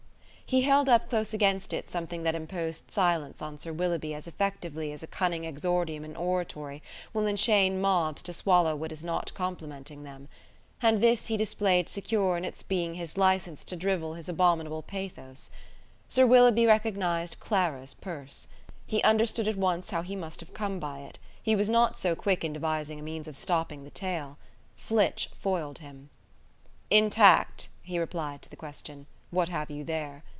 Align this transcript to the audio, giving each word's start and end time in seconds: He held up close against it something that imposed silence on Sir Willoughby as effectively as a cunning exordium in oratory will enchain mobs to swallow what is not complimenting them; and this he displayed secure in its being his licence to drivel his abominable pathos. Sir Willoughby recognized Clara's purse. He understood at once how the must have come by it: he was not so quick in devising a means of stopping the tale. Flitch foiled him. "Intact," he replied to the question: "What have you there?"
He 0.43 0.63
held 0.63 0.89
up 0.89 1.07
close 1.07 1.33
against 1.33 1.71
it 1.71 1.89
something 1.89 2.23
that 2.23 2.35
imposed 2.35 2.91
silence 2.91 3.41
on 3.41 3.57
Sir 3.57 3.71
Willoughby 3.71 4.13
as 4.13 4.27
effectively 4.27 4.91
as 4.91 5.01
a 5.01 5.07
cunning 5.07 5.45
exordium 5.45 6.03
in 6.03 6.13
oratory 6.17 6.83
will 7.13 7.25
enchain 7.25 7.79
mobs 7.79 8.21
to 8.23 8.33
swallow 8.33 8.75
what 8.75 8.91
is 8.91 9.01
not 9.01 9.33
complimenting 9.33 10.03
them; 10.03 10.27
and 10.81 10.99
this 10.99 11.27
he 11.27 11.37
displayed 11.37 11.87
secure 11.87 12.35
in 12.35 12.43
its 12.43 12.63
being 12.63 12.95
his 12.95 13.15
licence 13.15 13.63
to 13.63 13.77
drivel 13.77 14.15
his 14.15 14.27
abominable 14.27 14.81
pathos. 14.81 15.49
Sir 16.09 16.25
Willoughby 16.27 16.65
recognized 16.65 17.39
Clara's 17.39 17.93
purse. 17.93 18.49
He 18.85 19.01
understood 19.03 19.47
at 19.47 19.55
once 19.55 19.91
how 19.91 20.01
the 20.01 20.17
must 20.17 20.41
have 20.41 20.53
come 20.53 20.79
by 20.81 20.99
it: 20.99 21.17
he 21.41 21.55
was 21.55 21.69
not 21.69 21.97
so 21.97 22.13
quick 22.13 22.43
in 22.43 22.51
devising 22.51 22.99
a 22.99 23.03
means 23.03 23.29
of 23.29 23.37
stopping 23.37 23.85
the 23.85 23.89
tale. 23.89 24.37
Flitch 24.75 25.29
foiled 25.39 25.77
him. 25.77 26.09
"Intact," 26.89 27.69
he 27.83 27.97
replied 27.97 28.41
to 28.41 28.49
the 28.49 28.57
question: 28.57 29.05
"What 29.29 29.47
have 29.47 29.69
you 29.71 29.85
there?" 29.85 30.25